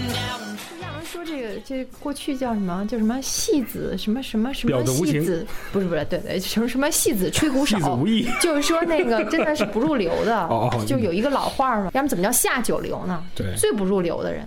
[0.00, 0.40] down.
[0.82, 2.84] 亚文说这个这过去叫什么？
[2.86, 3.96] 叫什么戏子？
[3.96, 5.46] 什么什么什么戏子？
[5.72, 7.78] 不是不是，对对，什么什么戏子吹鼓手
[8.42, 10.36] 就是说那个真的是不入流的。
[10.46, 13.22] 哦哦就有一个老话嘛，要么怎么叫下九流呢？
[13.34, 14.46] 对最不入流的人，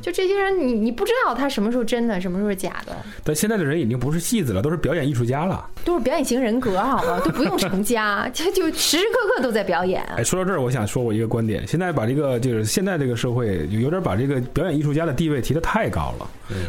[0.00, 5.68] 就这些人你，你不知道他什么时候真的，什么时候是假的，但现在的人已经不是戏子了，都是表演艺术家了。
[5.84, 7.20] 都是表演型人格，好吗？
[7.24, 10.02] 都不用成家，就就时时刻刻都在表演。
[10.16, 16.28] 哎，说到这儿，我想说我一个观点，现在把这个就是现在这个社会有点把这个表演艺术家的地位提得太高了。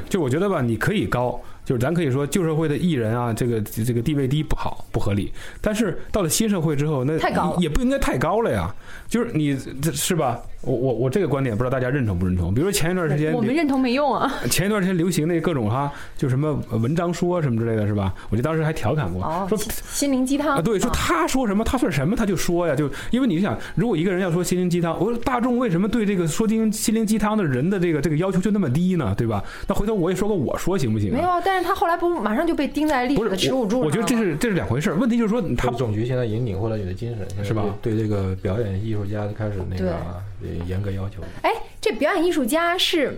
[0.09, 5.31] 就我觉得吧，你可以高，就是咱可以说旧社会的艺人啊，这个这个地位低不好不合理，
[5.61, 8.73] 但是到了新社会之后，那太高也不应该太高了呀。
[9.07, 10.39] 就是你这是吧？
[10.67, 12.53] 我我我这个观点不知道大家认同不认同？
[12.53, 14.31] 比如说前一段时间我们认同没用啊。
[14.51, 18.13] 前一段时间流行那各种哈，就什么文章说什么之类的，是吧？
[18.29, 29.15] 我就当时还调侃过，哦，说心心灵鸡汤啊，对，说他说什么，他算什么，他就说呀，就因为你想，如果一个人要说心灵鸡汤，我说大众为什么对这个说心心灵鸡汤的人的这个这个要求就那么低呢？
[29.17, 29.43] 对吧？
[29.67, 31.15] 那回头我也说个我说行不行、啊？
[31.15, 34.95] 没有啊，但是他后来不马上就被钉在历史的耻辱柱上我，我觉得这是这是两回事儿。
[34.97, 39.95] 问题就是说，他他总局现在已经领会了你的精神，是吧对对这个表演艺术家开始那对个
[40.65, 41.21] 严格要求。
[41.41, 43.17] 哎，这表演艺术家是。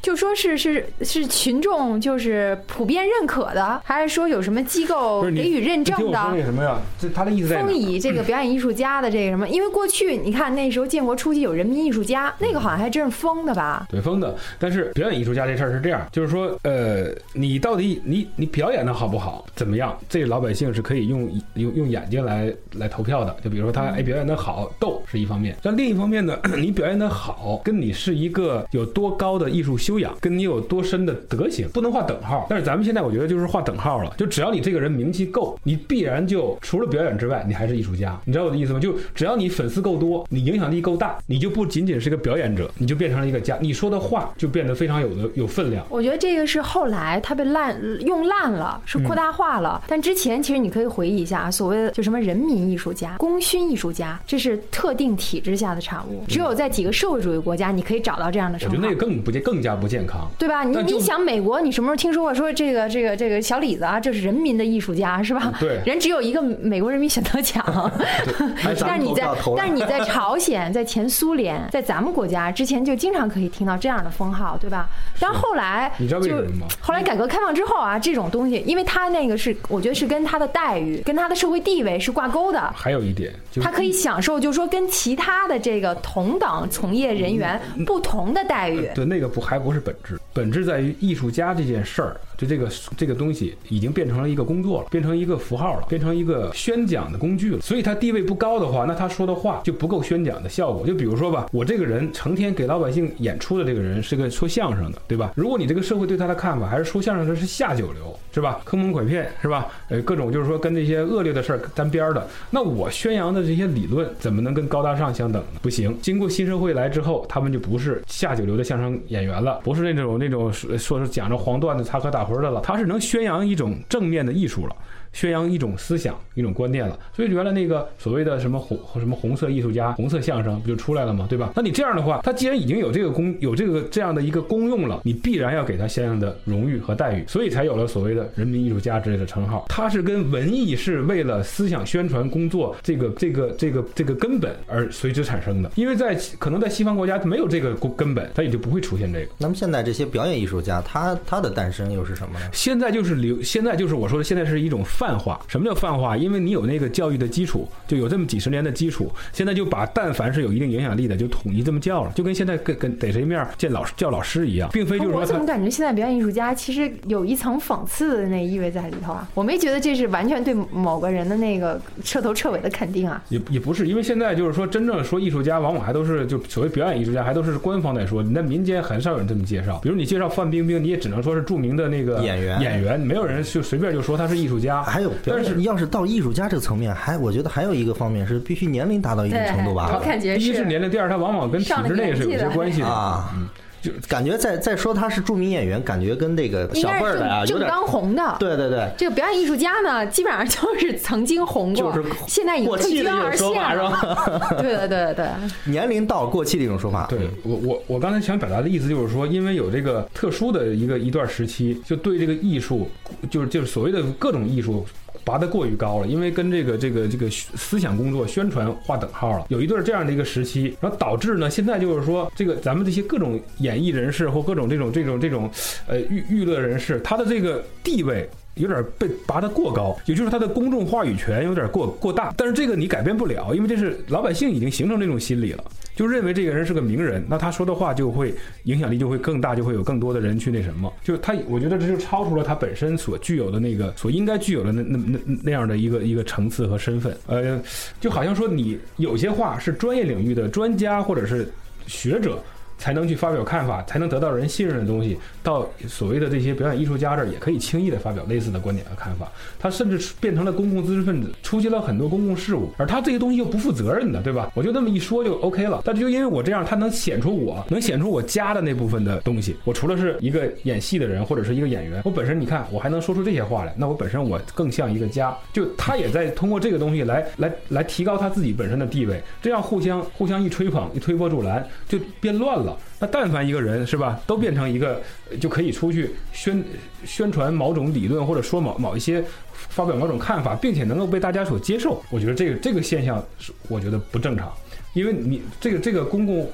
[0.00, 6.32] 就说是是是群众就是普遍认可的，还是说有什么机构给予认证的？
[6.32, 6.78] 个什么呀？
[6.98, 7.74] 这他的意思在哪封？
[7.74, 9.48] 以这个表演艺术家的这个什么？
[9.48, 13.86] 因为过去你看那时候建国初期有人民艺术家，那个好像还真是封的吧？
[13.90, 19.96] 对封的，但是表演艺术家这事儿是这样，就是说，呃，你到底你你表演的好不好，怎么样？
[20.08, 23.36] 这老百姓是可以用用用眼睛来来投票的。
[23.42, 32.46] 就比如说他哎表演的好，逗是一方面，但另一方面呢， 你表演的好，跟你是一个有多高的艺术修养，跟你有多深的德行，不能画等号。
[32.48, 38.18] 但是咱们现在我觉得就是画等号了，就只要你这个人名气够，你必然就除了表演之外，你还是艺术家。
[38.24, 38.78] 你知道我的意思吗？
[38.78, 45.84] 就只要你粉丝够多，你影响力够大，你就不仅仅是个表演者，你就变成了一个家，你说的话就变得非常有的有分量。
[45.90, 47.76] 我觉得这个是后来它被烂
[48.06, 49.82] 用烂了，是扩大化了。
[49.88, 56.24] 但之前其实你可以回忆一下，所谓的就什么人民艺术家、功勋艺术家，这是特定体制下的产物。
[56.28, 58.82] 只有在几个社会主义国家，你可以找到这样的我觉得。
[58.82, 60.30] 那个更不健，更加不健康。
[60.38, 60.62] 对吧？
[60.64, 65.42] 你你想美国，你什么时候听说过说这个这个这个小李子啊，这是人民的艺术家是吧？
[65.44, 67.62] 嗯对人只有一个美国人民选择奖。
[68.80, 74.88] 但是你在但是你在朝鲜、在前苏联、在咱们国家之前就经常可以听到这样的封号，对吧？
[75.20, 82.72] 但后来你知道为就什么吗后来改革开放之后啊，这种东西，因为他那个是我觉得是跟他的待遇、跟他的社会地位是挂钩的。
[82.74, 88.88] 还有一点，他可以享受，就是说跟其他的这个同等从业人员嗯不同的待遇。
[88.94, 97.60] 对那个不还不是本质，本质在于艺术家这件事儿，就这个这个东西已经变成了一个工作了，变成一个符号了，变成一个宣讲的工具了。
[97.60, 100.84] 所以他地位不高的话，那他说的话就不够宣讲的效果。
[100.84, 105.30] 就比如说吧，我这个人成天给老百姓演出的这个人是个说相声的，对吧？
[105.36, 108.60] 如果你这个社会对他的看法还是说相声的是下九流，是吧？
[108.64, 109.68] 坑蒙拐骗，是吧？
[109.88, 115.60] 呃，各种就是说跟这些恶劣的事儿沾边儿的，那我宣扬的这些理论怎么能跟高大上相等呢？
[115.62, 115.96] 不行。
[116.02, 124.76] 经过新社会来之后，他们就不是下九流的相声演员了，不是那种那种说说是讲着黄段子、插科打诨的了，他是能宣扬一种正面的艺术了。
[125.12, 131.26] 宣扬一种思想、一种观念了，所以原来那个所谓的什么红什么红色艺术家、红色相声不就出来了吗？
[131.28, 131.52] 对吧？
[131.54, 139.66] 那你这样的话，他既然已经有这个功、有这个这样的一个功用了，你必然要给他相应的荣誉和待遇，所以才有了所谓的人民艺术家之类的称号。
[139.68, 149.32] 他是跟文艺是为了思想宣传工作这个这个这个这个根本而随之产生的，因为在可能在西方国家没有这个根本，他也就不会出现这个。
[149.36, 152.46] 那么现在这些表演艺术家，他他的诞生又是什么呢？
[152.52, 155.40] 现在就是流，现在就是我说的，现在是一种泛化。
[155.46, 156.16] 什么叫泛化？
[156.16, 165.46] 因为你有那个教育的基础，就有这么几十年的基础，现在就把但凡是有一定影响力的，就统一这么叫了，就跟现在跟跟逮谁面见老师叫老师一样，并非就是说我怎么。
[165.52, 169.28] 感觉现在表演艺术家其实有一层讽刺的那意味在里头啊？
[169.34, 173.22] 我没觉得这是完全对某个人的那个彻头彻尾的肯定啊。
[173.28, 179.78] 也也不是，因为现在就是说，真正说艺术家，往往还都是就所谓表演艺术家，还都是官方在说，你在民间很少有人这么介绍。
[179.82, 184.82] 比如你介绍范冰冰，你也只能说是著名的那个演员演员，没有人就随便就说他是艺术家。
[184.82, 190.00] 还有但是演，要是到艺术家这个层面，还我觉得还有一个方面是必须年龄达到一定程度我吧。
[190.04, 193.48] 感觉第一是年龄，第二他往往跟体制内是有年纪的些关系的啊嗯，
[193.82, 198.36] 就感觉在在说他是著名演员，感觉跟那个小辈儿的啊有点正正当红的。
[198.38, 203.90] 对对对，这个表演艺术家呢，基本上就是曾经红过，就是现在已经过气的一退居二种说法是线了。
[203.90, 204.54] 吧？
[204.62, 205.26] 对对对对，
[205.64, 207.06] 年龄到过气的一种说法。
[207.10, 212.88] 对我我我刚才想表达的意思就是说，因为有这个特殊的一个一段时期，就对这个艺术，
[213.28, 214.86] 就是就是所谓的各种艺术
[215.24, 219.46] 拔得过于高了，因为跟这个这个这个思想工作、宣传划等号了。
[219.48, 225.50] 有一段这样的一个时期，然后导致呢，现在就是说，这个咱们这些各种演艺人士或各种这种这种这种
[225.86, 228.28] 呃娱娱乐人士，他的这个地位。
[228.56, 238.34] 有点被拔得过高，也就是他的公众话语权有点过过大，但是这个你改变不了，因为这是老百姓已经形成这种心理了，就认为这个人是个名人，那他说的话就会
[238.64, 247.60] 影响力就会更大，就会有更多的人去那什么，就他，我觉得这就超出了他本身所具有的那个所应该具有的那那那那样的一个一个层次和身份，呃，
[248.00, 251.46] 就好像说你有些话是专业领域的专家或者是
[251.86, 252.42] 学者。
[252.82, 259.30] 才能去发表看法，才能得到人信任的东西，到所谓的这些表演艺术家这儿也可以轻易的发表类似的观点和看法。
[259.56, 264.50] 他甚至变成了公共知识分子，出席了很多公共事务，而他这些东西又不负责任的，对吧？
[264.52, 265.80] 我就那么一说就 OK 了。
[265.84, 269.54] 但就因为我这样，他能显出我能显出我家的那部分的东西。
[269.62, 275.32] 我除了是一个演戏的人或者是一个演员，我本身你看我还能说出这些话来，那我本身我更像一个家。
[275.52, 282.71] 就他也在通过这个东西来来来提高他自己本身的地位，这样互相互相一吹捧一推波助澜，就变乱了。
[282.98, 285.00] 那但凡一个人是吧，都变成一个
[285.40, 286.62] 就可以出去宣
[287.04, 294.52] 宣传某种理论，或者说某某一些发表某种看法，并且能够被大家所接受，我觉得这个这个现象是我觉得不正常，
[294.94, 296.50] 因为你这个这个公共。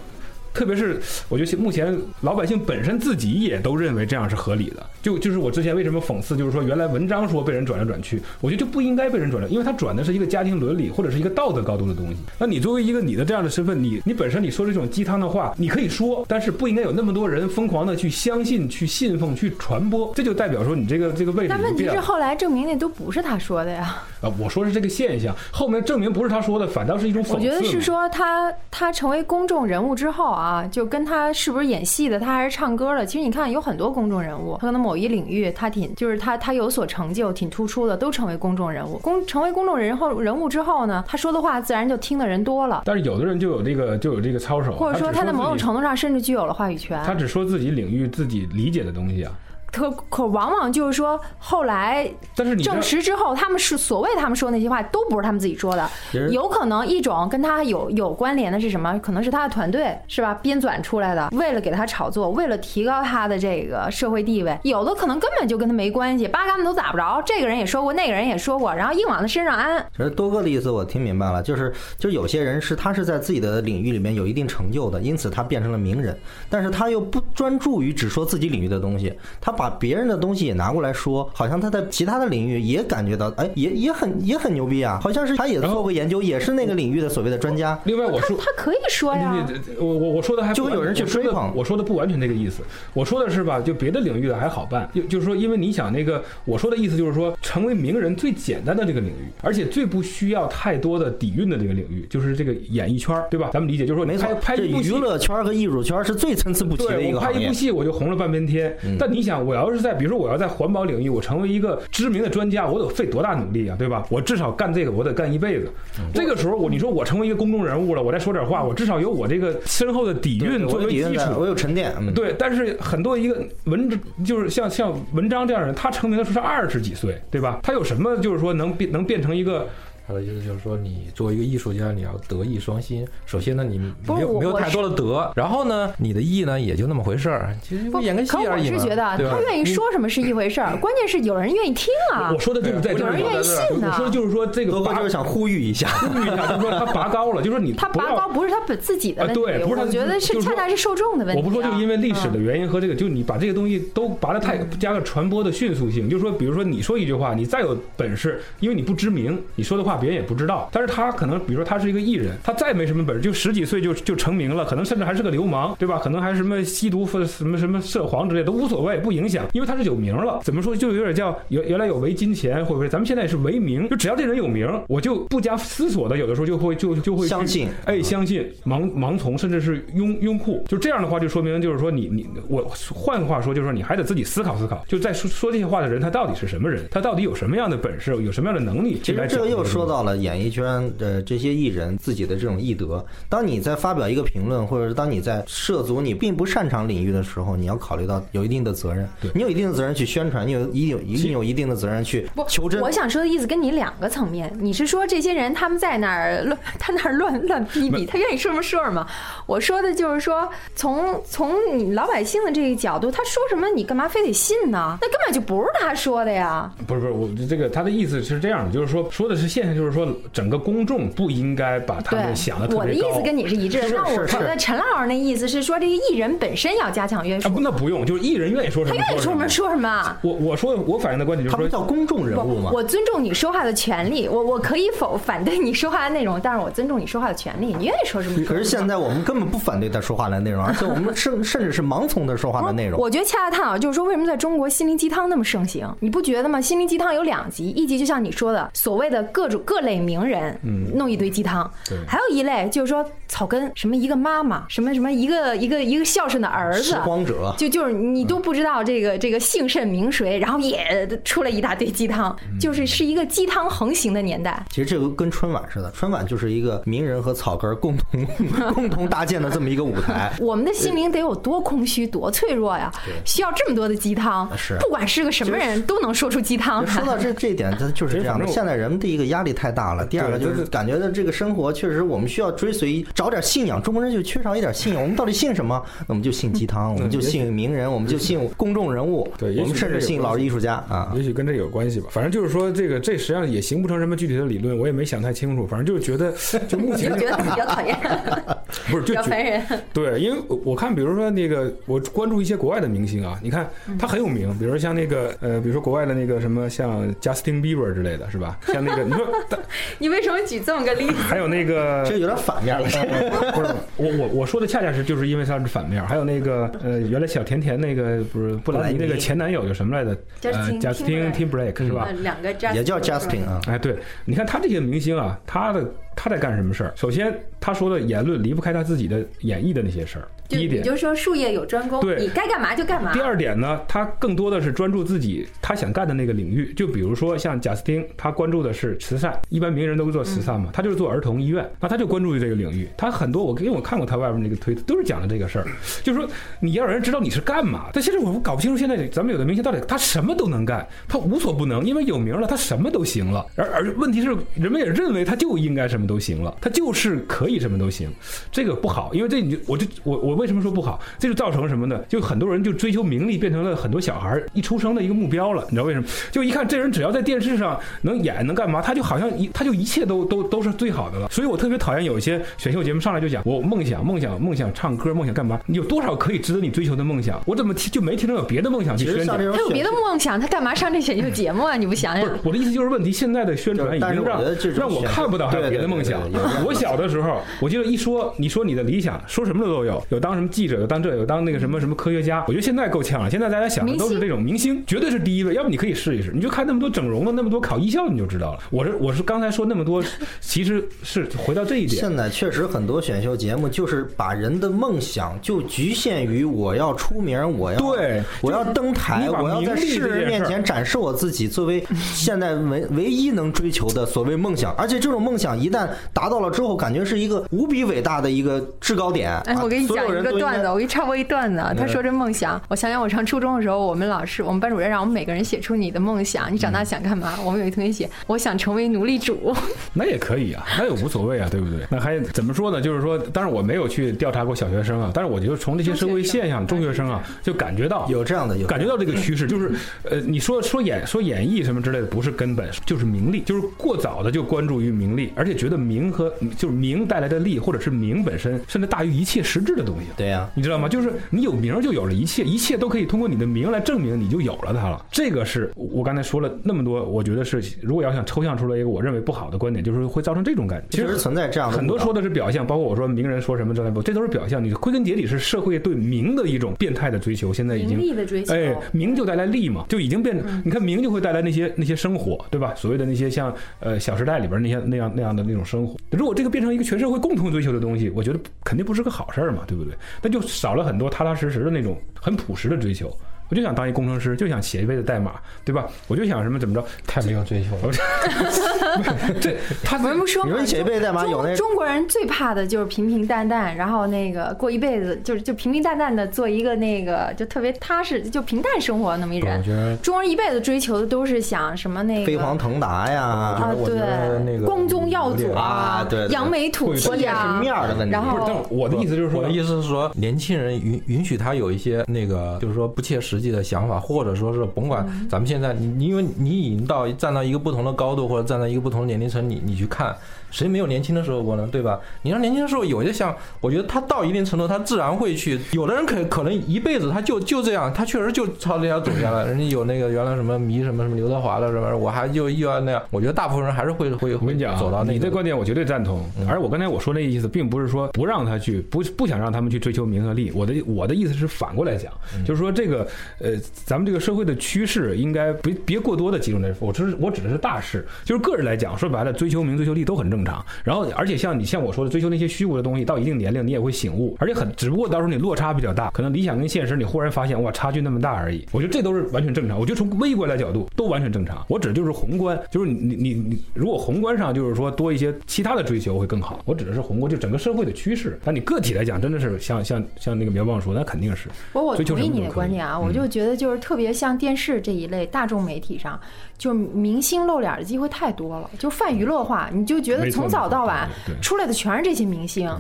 [0.54, 4.84] 特别是，我觉得目前老百姓本身自己也都认为这样是合理的。
[5.02, 12.16] 就就是我之前为什么讽刺，就是说原来文章说被人转来转去，我觉得就不应该被人转来，因为他转的是一个家庭伦理或者是一个道德高度的东西。
[12.38, 20.12] 那你作为一个你的这样的身份，你你本身你说这种鸡汤的话，你可以说，但是不应该有那么多人疯狂的去相信、去信奉、去传播。
[20.14, 21.48] 这就代表说你这个这个位置。
[21.48, 24.02] 但问题是后来证明那都不是他说的呀。
[24.20, 27.34] 啊，我说是这个现象，后面证明不是他说的，反倒是一种讽刺。
[27.34, 31.32] 我觉得是说他他成为公众人物之后啊，就跟他。
[31.38, 32.18] 是不是演戏的？
[32.18, 33.06] 他还是唱歌的？
[33.06, 38.96] 其实你看，有很多公众人物，他可能某一领域他挺，就是他他有所成就，挺突出的，都成为公众人物。
[39.00, 42.80] 公成为公众人后人物之后呢，他说的话自然就听的人多了。
[42.86, 46.98] 但是有的人就有这个就有这个操守，或者说他在某种程度上甚至具有了话语权。
[47.04, 49.30] 他只说自己领域自己理解的东西啊。
[49.72, 55.88] 可可往往就是说，后来但是证实之后，他们是所谓他们说那些话都不是他们自己说的，
[56.30, 58.98] 有可能一种跟他有有关联的是什么？
[59.00, 64.58] 可能是他的团队是吧编纂出来的，为了给他炒作，为了提高他的这个社会地位。
[64.62, 67.22] 有的可能根本就跟他没关系，八竿子都打不着。
[67.24, 69.84] 这个人也说过，那个人也说过，然后硬往他身上安。
[69.96, 76.18] 其实多哥的意思我听明白了，就是就有些人是他是在自己的领域里面有一定成就的，因此他变成了名人，
[76.48, 80.38] 但是他又不专注于只说自己领域的东西，他把别人的东西。
[80.38, 87.76] 也拿过来说，好像他在其他的领域也感觉到，哎，也也很也很牛逼啊，好像是他也做过研究，也是那个领域的所谓的专家。
[87.84, 89.46] 另外，我说他可以说呀，
[89.78, 92.62] 我我我说的还就会有人去追捧，我说的不完全这个意思，
[92.94, 103.50] 我说的是吧，就别的领域的还好办，就就是说，因为你想那个，我说的意思就是说，成为名人最简单的这个领域，而且最不需要太多的底蕴的这个领域，就是这个演艺圈，对吧？
[103.52, 107.38] 咱们理解就是说，没错，拍一部娱乐圈和艺术圈是最参差不齐的一个行业。
[107.38, 114.04] 拍一部戏我就红了半边天，但你想，我要是在比如说我要在环保领域，我成为一个知名的专家，我得费多大努力啊，对吧？
[114.10, 115.72] 我至少干这个，我得干一辈子。
[116.12, 121.94] 这个时候，我你说我成为一个公众人物了，我再说点话，我至少有我这个深厚的底蕴作为基础，我有沉淀。
[122.14, 123.88] 对，但是很多一个文
[124.22, 127.60] 就是像像文章这样的人，他成名的时候是二十几岁，对吧？
[127.62, 129.66] 他有什么就是说能变能变成一个？
[130.08, 133.06] 他的意思就是说，你作为一个艺术家，你要德艺双馨。
[133.26, 138.76] 首先呢，你没有没有太多的德，然后呢，你的艺呢也就那么回事儿，其实演个戏而已嘛。
[138.76, 142.30] 我是觉得他愿意说什么是一回事儿，关键是有人愿意听啊。
[142.32, 143.90] 我说的就是在这儿，有人愿意信呢。
[143.92, 151.42] 我说的就是说这个，哥就是想呼吁一下，呼吁一下，就是说他拔高了，就是说你他拔高不是他本自己的问题，对，不是我觉得是恰恰是受众的问题。
[151.42, 160.68] 我不说就因为历史的原因和这个，就你把这个东西都拔的太加个传播的迅速性，就是说，比如说你说一句话，你再有本事，因为你不知名，你说的话别人也不知道。
[160.72, 165.98] 但是他可能，比如说他是一个艺人，他再没什么本事，就十几岁就就成名了，可能甚至还是个流氓，对吧？
[165.98, 170.40] 可能还是什么吸毒、什么什么涉黄之类都无所谓，不影响，因为他是有名了。
[170.42, 172.88] 怎么说，就有点叫原原来有为金钱，会不会？
[172.88, 180.64] 咱们现在是为名，就只要这人有名，我就不加思索的，有的时候就会就就会相信，哎，相信，盲盲从，甚至是拥拥护。
[180.68, 182.62] 就这样的话，就说明就是说你你我，
[182.94, 184.84] 换个话说，就是说你还得自己思考思考。
[184.86, 186.84] 就在说说这些话的人，他到底是什么人？
[186.90, 188.14] 他到底有什么样的本事？
[188.22, 188.98] 有什么样的能力？
[189.02, 193.04] 其实这个又说到了演艺圈的这些艺人自己的这种艺德。
[193.28, 199.08] 当你在发表一个评论，或者是当你在涉足你并不擅长领域的时候，你要考虑到有一定的责任。
[199.34, 202.80] 你有一定的责任去宣传，你有一定有一定有一定的责任去求真。
[202.80, 209.06] 我想说的意思跟你两个层面，你是说这些人他们在那儿乱，他那儿乱乱逼逼，他愿意说什么说什么。
[209.46, 214.98] 我说的就是说，从从你老百姓的这个角度，他说什么你干嘛非得信呢？
[215.00, 216.70] 那根本就不是他说的呀。
[216.86, 223.88] 不是不是，我这个他的意思是这样的，就是说说的是现象，就是说整个公众不应该把他们想的特别我的意思跟你是一致的。
[223.90, 227.48] 那我觉得陈老师那意思是说，这个艺人本身要加强约束。
[227.60, 230.16] 那不用，就是艺人愿意说什么，他愿意说什么说什么。
[230.22, 232.72] 我我说我反映的观点就是说，叫公众人物嘛？
[232.72, 238.44] 我尊重你说话的权利，我我可以否反对你说话的内容，但是我尊重你说话的权利，你愿意说什么？
[238.44, 242.98] 可是现在我们根本不反对他说话的内容，而且我们 甚甚至是盲从他说话的内容。
[242.98, 245.88] 我觉得恰恰探讨就是说，为什么在中国心灵鸡汤那么盛行？
[246.00, 246.60] 你不觉得吗？
[246.60, 251.70] 心灵鸡汤有两级，一级就像你说的，所谓的各种各类名人，嗯，弄一堆鸡汤；
[252.06, 264.64] 还有一类就是说草根，什么一个妈妈，什么什么一个一个一个孝顺的儿子，荒者，就就是你都不知道这个这个姓甚名谁，然后也出了一大堆鸡汤，就是是一个鸡汤横行的年代。
[264.70, 268.24] 其实这个跟春晚似的，春晚就是一个名人和草根共同
[268.72, 270.32] 共同搭建的这么一个舞台。
[270.40, 272.90] 我们的心灵得有多空虚、多脆弱呀？
[273.26, 276.86] 需要这么多的鸡汤，是不管是个什么人都能说出鸡汤。
[276.86, 278.46] 说到这这一点，它就是这样的。
[278.46, 283.82] 现在人们的一个压力太大了，第二个就是感觉到这个生活确实我们需要追随找点信仰。
[283.82, 285.82] 中国人就缺少一点信仰，我们到底信什么？
[286.06, 291.12] 我们就信鸡汤，我们就信名人，我们就信公众人物，对，我们甚至信老艺术家啊。
[291.16, 292.08] 也许跟这有关系吧。
[292.10, 295.66] 反正就是说，这个这实际上也形不成什么具体的理论，我也没想太清楚。
[295.66, 296.32] 反正就是觉得，
[296.66, 297.96] 就目前 觉得比较讨厌，
[298.90, 299.62] 不是就比较烦人。
[299.92, 308.58] 对，因为我看，比如说那个，我关注一些国外的明星啊，你看他很有名，比如像那个呃，比如说国外的那个什么，像 Justin Bieber 之类的是吧？
[308.66, 309.26] 像那个你说，
[309.98, 311.14] 你为什么举这么个例子？
[311.14, 312.86] 还有那个，这有点反面了。
[313.54, 316.04] 不是我我我说的恰恰是就是因为他是反面。
[316.06, 320.16] 还有那个 呃，原来小甜甜那个不是布兰妮那个前男友叫什么来着？
[320.50, 322.08] 呃，Justin Timberlake 是吧？
[322.20, 323.60] 两个也叫 Justin 啊。
[323.66, 326.92] 哎，对，你看他这些明星啊，他的他在干什么事儿？
[326.96, 330.28] 首先，他说的言论离不开他自己的演绎的那些事儿。
[330.48, 333.12] 第一点，也就是说术业有专攻，对，你该干嘛就干嘛。
[333.12, 336.72] 第二点呢，他更多的是专注自己他想干的那个领域。
[336.74, 342.88] 就比如说像贾斯汀，他关注的是慈善，一般名人都会做慈善嘛，他就是做儿童医院，那他就关注于这个领域。
[342.96, 345.66] 他很多我因为我看过他外边那个推，都是讲的这个事儿，
[346.02, 346.28] 就是说
[346.60, 347.90] 你要让人知道你是干嘛。
[347.92, 353.44] 但其实我搞不清楚，现在咱们有的明星到底他什么都能干，他无所不能，因为有名了，他什么都行了。
[353.56, 358.10] 而而问题是，人们也认为他就应该什么都行了，他就是可以什么都行，
[358.50, 360.98] 这个不好，因为这你就我就我我为什么说不好？
[361.18, 362.00] 这就造成什么呢？
[362.08, 365.62] 就很多人就追求名利，变成了很多小孩一出生的一个目标了。
[365.64, 366.06] 你知道为什么？
[366.30, 371.28] 就一看这人只要在电视上能演能干嘛，他就好像一他就一切都都都是最好的了。
[371.28, 375.60] 所以我特别讨厌有一些选秀节目上来就讲我梦想梦想梦想唱歌梦想干嘛？
[375.66, 377.40] 你有多少可以值得你追求的梦想？
[377.44, 379.36] 我怎么就没听到有别的梦想去宣传？
[379.36, 381.76] 他有别的梦想，他干嘛上这选秀节目啊？
[381.76, 382.28] 你不想想？
[382.44, 384.42] 我的意思就是问题现在的宣传已经让
[384.76, 386.20] 让我看不到还有别的梦想。
[386.64, 392.44] 我小的时候，我记得一说你说你的理想，说什么的都有，有当什么记者，有当这，有当那个什么什么科学家。
[392.48, 393.30] 我觉得现在够呛了。
[393.30, 395.54] 现在大家想的都是这种明星，绝对是第一位。
[395.54, 398.58] 要不你可以试一试，你就看那么多整容的，那么多考艺校，你就知道了。
[398.68, 400.04] 我是我是刚才说那么多，
[400.38, 401.98] 其实是回到这一点。
[401.98, 411.82] 现在确实很多选秀节目就是把人的梦想就局限于我要出名，我要对，我要登台，我要在世人面前展示我自己，作为
[412.12, 414.74] 现在唯唯一能追求的所谓梦想。
[414.74, 419.32] 而且这种梦想一旦达到了之后，感觉是一个无比伟大的一个制高点。
[419.46, 421.62] 哎，我给你讲一个段子，我给你插播一段子。
[421.76, 427.34] 他说这梦想，我想想，我上初中的时候，我们老师，我们班主任让我们每个人写出你的梦想，你长大想干嘛？
[427.44, 429.54] 我们有一同学写，我想成为奴隶主。
[429.94, 431.86] 那也可以啊，那也无所谓啊，对不对？
[431.90, 432.80] 那还怎么说呢？
[432.80, 439.72] 就是说，当然我没有去调查过小学生啊，但是我觉得从这些社会现象，中学生啊，就感觉到有这样的，有感觉到这个趋势，就是
[440.04, 450.07] 呃，你说说演说演绎什么之类的，不是根本，就是名利，就是过早的就关注于名利，而且觉得名和就是名带来的利，或者是名本身，甚至大于一切实质的东西。
[450.16, 450.88] 对呀，你知道吗？
[450.88, 455.04] 就是你有名就有了一切，一切都可以通过你的名来证明你就有了它了。
[455.10, 460.86] 这个是我刚才说了那么多，我觉得是如果要想抽象出来一个我认为不好的观点，就是会造成这种感觉。
[460.90, 464.62] 其实存在这样的很多说的是表象，包括我说名人说什么之类的，这都是表象。
[464.62, 470.36] 你归根结底是社会对名的一种变态的追求，现在已经名利的追求，哎，名就带来利嘛，就已经变。
[470.64, 472.74] 你看名就会带来那些那些生活，对吧？
[472.76, 475.96] 所谓的那些像呃《小时代》里边那些那样那样的那种生活。
[476.10, 479.94] 如果这个变成一个全社会共同追求的东西，我觉得肯定不是个好事儿嘛，对不对？
[480.22, 483.14] 那就少了很多踏踏实实的那种很朴实的追求。
[483.50, 485.32] 我就想当一工程师，就想写一辈子代码，
[485.64, 485.86] 对吧？
[486.06, 487.94] 我就想什么怎么着，太没有追求了。
[489.40, 499.70] 这他我们不说嘛，你说写一辈子代码有那中中国人最怕的就是平平淡淡，然后那个过一辈子就是就平平淡淡的做一个那个就特别踏实就平淡生活那么一人我觉。
[499.72, 508.12] 得中国人一辈子追求的都是想什么那个飞黄腾达呀，啊，我觉得那对，个光宗耀祖啊对对扬眉吐气啊，面儿的问题。
[508.12, 520.14] 然后我的意思就是说，我的意思是说，年轻人允允许他有一些那个，就是说不切实际的想法，或者说是甭管嗯咱们现在你你因为你已经到站到一个不同的高度，或者站在一个不同的年龄层，你你去看。
[520.50, 521.68] 谁没有年轻的时候过呢？
[521.70, 522.00] 对吧？
[522.22, 525.60] 你让年轻的时候有些像，我觉得他到一定程度，他自然会去。
[525.72, 529.44] 有的人可可能一辈子他就就这样，他确实就朝这条走下来。
[529.44, 533.02] 人家有那个原来什么迷什么什么刘德华的什么，我还就又要那样。
[533.10, 536.24] 我觉得大部分人还是会会会我跟你讲啊，走到那个你这观点我绝对赞同。
[536.48, 540.50] 而我刚才我说那意思，并不是说不让他去，不不想让他们去追求名和利。
[540.52, 542.10] 我的我的意思是反过来讲，
[542.46, 543.06] 就是说这个
[543.38, 550.64] 呃，咱们这个社会的趋势应该别别过多的集中在，我指我指的是大事，就是个人来讲，说白了，追求名追求利都很正常。
[550.84, 558.66] 然后而且像你像我说的，追求那些虚无的东西，到一定年龄你也会醒悟，而且很只不过到时候你落差比较大，可能理想跟现实你忽然发现哇差距那么大而已。
[558.72, 559.78] 我觉得这都是完全正常。
[559.78, 561.64] 我觉得从微观的角度都完全正常。
[561.68, 566.60] 我指的就是宏观，就是你你你你，如果宏观上就是说多一些其他的追求会更好。
[566.64, 568.38] 我指的是宏观，就整个社会的趋势。
[568.44, 571.48] 但你个体来讲，真的是像像像那个苗棒说，那肯定是。
[571.72, 576.20] 我我追求同意你的观点啊，嗯我就觉得就是特别像电视这一类大众媒体上，
[576.56, 581.08] 就明星露脸的机会太多了，就泛娱乐化，你就觉得从早到晚
[581.40, 582.70] 出来的全是这些明星。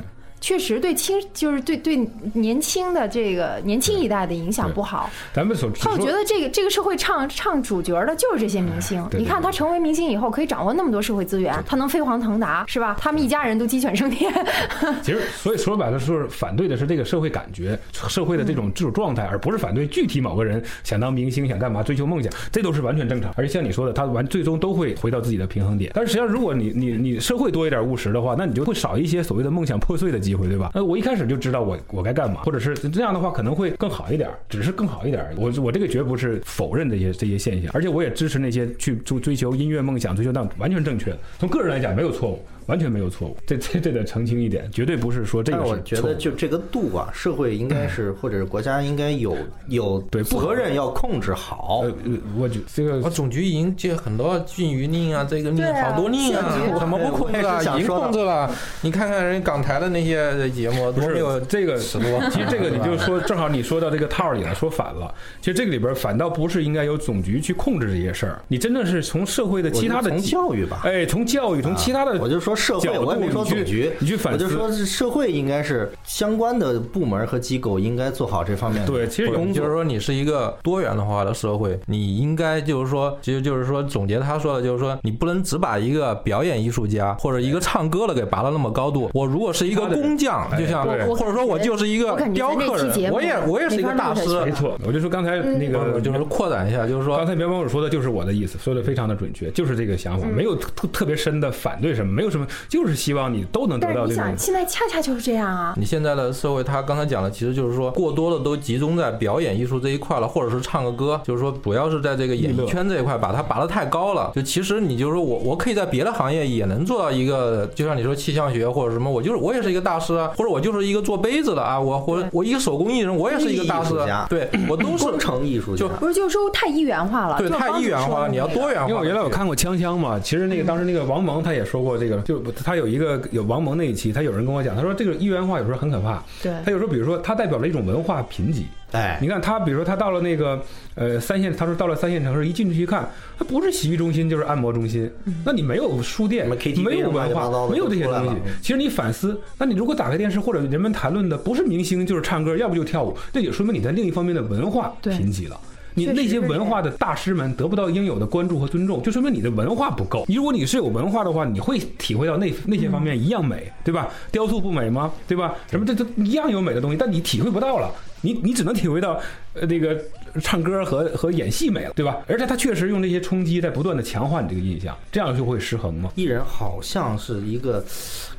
[0.40, 1.96] 确实对青就是对对
[2.32, 5.10] 年轻的这个年轻一代的影响不好。
[5.32, 9.04] 咱们所只他我觉得这个这个社会唱唱主角的就是这些明星。
[9.16, 12.96] 你看他成为明星以后，可以掌握那么多社会资源，他能飞黄腾达，是吧？
[13.00, 14.32] 他们一家人都鸡犬升天。
[15.02, 23.32] 其实，所以说白了，是反对的是这个社会感觉、社会的这种这种状态，而不是反对具体某个人想当明星、想干嘛、追求梦想，这都是完全正常。
[23.36, 25.92] 而且像你说的，他完最终都会回到自己的平衡点。
[25.94, 30.70] 但是实际上，如果你你你社会多一点务实的话，那你就会少一些所谓的梦想破碎的机会，对吧？
[30.74, 35.38] 那我一开始就知道我我该干嘛，或者是这样的话可能会更好一点，只是更好一点而已。
[35.38, 41.18] 我我这个绝不是否认这些这些现象，而且我也支持那些去追追求音乐梦想、追求那完全正确的。
[41.38, 42.44] 从个人来讲，没有错误。
[42.68, 49.36] 完全没有错误，这这这得澄清一点，绝对不是说这个是我觉得就这个度啊，社会应该是或者是国家应该有
[49.68, 57.60] 有对不责任要控制好呃。，呃我觉这个我总局已经接很多禁娱令啊，这个令啊好多令啊怎么不控制我也啊？
[57.62, 58.50] 已经控制了。
[58.82, 62.04] 你看看人港台的那些节目，不是多没有这个尺度。
[62.30, 65.12] 其实这个你就说， 正好你说到这个套里了，说反了。
[65.40, 79.28] 其实这个里边反倒不是应该由总局去控制这些事儿，你真的是从社会的其他的从教育吧，哎，从教育，从其他的我就说社会，我也没说总局，你去反思我就说是社会应该是相关的部门和机构应该做好这方面的对，其实。
[79.54, 89.08] 就是说，你是一个多元化的社会，你应该就是说，其实就是说，总结他说的，就是说，你不能只把一个表演艺术家或者一个唱歌的给拔到那么高度。
[89.14, 94.44] 我如果是一个工匠，哎就像或者说我就是一个雕刻人，我也我也是一个大师。
[94.44, 105.74] 没错，我就说刚才那个我就是扩展一下，就是说，刚才苗帮主说的就是我的意思，说的非常的准确，就是这个想法，没有特特别深的反对什么，没有什么，就是希望你都能得到这种但是你想，现在恰恰就是这样啊。
[105.76, 114.32] 你现在的社会，他刚才讲的其实就是说，过多的都集中在表演艺术这一块了，或者是唱个歌，就是说主要是在这个演艺圈这一块，把它拔得太高了。
[114.34, 123.94] 就其实你就是说我我可以在别的行业也能做到一个，就像你说气象学或者什么，我就是我也是一个大师啊，或者我就是一个做杯子的啊，我或者我一个手工艺人，我也是一个大师
[124.28, 128.88] 对我都是工程艺术家就，不是，就是说太一元化了，对太一元化了，你要多元化。
[128.88, 136.52] 因为我原来有看过《锵锵》嘛，其实那个当时那个王蒙他也说过这个，就他有一个有王蒙那一期，他有人跟我讲，他说这个一元化有时候很可怕，对。
[136.64, 138.62] 他有时候比如说它代表了一种文化贫瘠。
[138.92, 140.58] 哎，你看他，比如说他到了那个
[140.94, 143.06] 呃三线，他说到了三线城市，一进去一看，
[143.38, 145.10] 他不是洗浴中心就是按摩中心，
[145.44, 146.48] 那你没有书店
[146.82, 148.30] 没有文化，没有这些东西。
[148.62, 155.60] 其实你反思，那你如果打开电视或者人们谈论的不是明星就是唱歌，要不就跳舞，这也说明你在另一方面的文化贫瘠了。
[155.98, 160.24] 你那些文化的大师们得不到应有的关注和尊重，就说明你的文化不够。
[160.28, 164.08] 如果你是有文化的话，你会体会到那那些方面一样美，对吧？
[164.30, 165.12] 雕塑不美吗？
[165.26, 165.54] 对吧？
[165.70, 167.90] 什么这这一样有美的东西，但你体会不到了。
[168.20, 169.20] 你你只能体会到，
[169.54, 169.96] 呃，那个
[170.42, 172.16] 唱歌和和演戏美了，对吧？
[172.26, 176.10] 而且他确实用这些冲击在不断的强化你这个印象，这样就会失衡嘛。
[176.16, 177.84] 艺人好像是一个，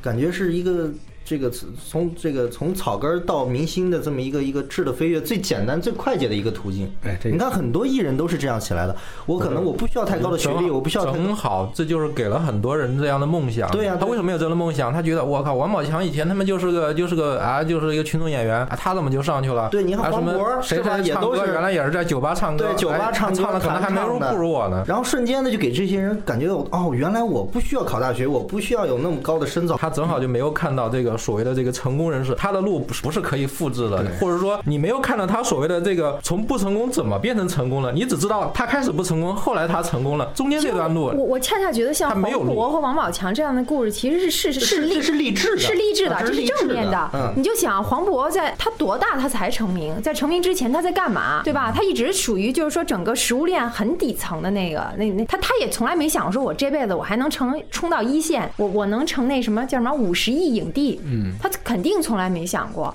[0.02, 0.90] 感觉是一个
[1.30, 1.48] 这个
[1.88, 6.90] 从这个从草根到明星的这么一个一个质的飞跃，最简单最快捷的一个途径。
[7.04, 8.96] 哎这你看很多艺人都是这样起来的。
[9.26, 13.70] 我可能我不需要太高的学历，我不需要太正好，这就是给了很多人这样的梦想。
[13.70, 14.92] 对呀对他为什么有这样的梦想？
[14.92, 19.68] 他觉得我靠，王宝强以前他们就是个就是个啊，就是一个群众演员，啊他怎么就上去了？
[19.70, 24.82] 对你看黄渤谁是吧谁唱歌也都是原来也是在酒吧唱歌，对酒吧哎唱歌唱的可能还没如弹唱的不如我呢。
[24.84, 29.76] 然后瞬间的就给这些人感觉到哦，原来我不需要考大学，我不需要有那么高的深造。
[29.76, 47.10] 他正好就没有看到这个所谓的这个成功人士，他的路不是不是可以复制的，或者说你没有看到他所谓的这个从不成功怎么变成成功了，你只知道他开始不成功，后来他成功了，中间这段路我我恰恰觉得像黄渤和王宝强这样的故事，其实是是是是励志的，是励志的，啊这是正面的。
[47.12, 51.70] 嗯，你就想黄渤在他多大他才成名，在成名之前他在干嘛，对吧？
[51.74, 62.94] 他一直属于就是说整个食物链很底层的那个，那那他他也从来没想说我这辈子我还能成冲到一线，我我能成那什么叫什么五十亿影帝，嗯，他肯定从来没想过。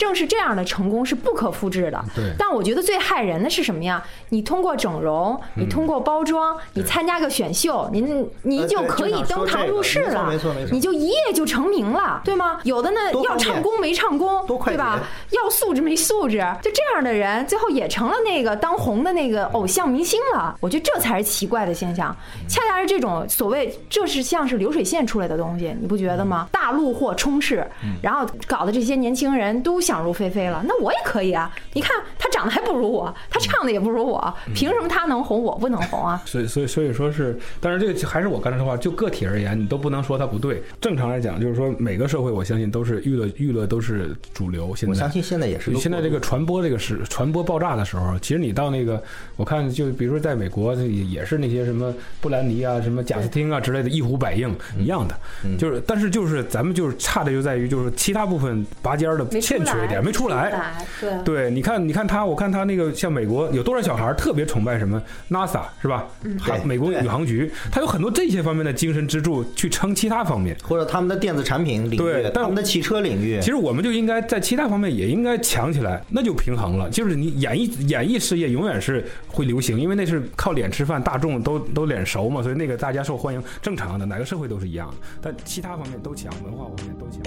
[0.00, 2.02] 正是这样的成功是不可复制的。
[2.16, 4.02] 对但我觉得最害人的是什么呀？
[4.30, 12.58] 你通过整容，你通过包装，你参加个选秀，您你呃对就可以登堂入室了，没错没错你就一夜就成名了，对吗？
[12.64, 15.00] 有的呢要唱功没唱功，对吧？
[15.30, 20.56] 要素质没素质，就这样的人，最后也成了那个当红的那个偶像明星了。
[20.60, 22.16] 我觉得这才是奇怪的现象，
[22.48, 26.48] 恰恰是这种所谓，这是像是流水线出来的东西，你不觉得吗？
[26.50, 27.66] 大陆货充斥，
[28.00, 30.62] 然后搞得这些年轻人都想入非非了。
[30.64, 31.52] 那我也可以啊！
[31.72, 36.22] 你看他长得还不如我，他唱的也不如我，凭什么他能红我不能红啊？
[36.24, 40.62] 所以，所以，所以说是，但是这个还是我刚才说话，就个体而言，你都不能说他不对。
[40.80, 44.74] 正常来讲，就是说每个社会，我相信都是娱乐，娱乐都是主流。
[44.76, 45.74] 现在我相，信现在也是。
[45.74, 49.02] 现在这个传播这个是传播爆炸的时候，其实你到那个，
[49.36, 55.18] 我看就比如说在美国，也也是那些什么布兰妮啊、什么贾斯汀啊之类的，一呼百应一样的。
[55.58, 60.76] 就是，但是就是咱们就是差的就在于就是其他部分拔尖儿的欠缺一点，没出来。
[61.00, 61.10] 对。
[61.24, 66.06] 对，你看，你看他，我看他那个像美国有多少小孩特别崇拜什么 NASA 是吧？
[66.38, 70.56] 航美国宇航局，他有很多这些方面的精神支柱去撑其他方面。
[70.62, 76.88] 或者他们的电子产品领域，对但我们的汽车领域其，实我们就应该在其他方面也应该强起来，那就平衡了。
[76.90, 84.94] 就是你演艺演艺事业永远是会流行，因为那是靠脸吃饭，大众都都脸熟嘛，所以那个大家受欢迎正常的，哪个社会都是一样的。
[85.20, 87.20] 但其他方面都强，文化方面都强。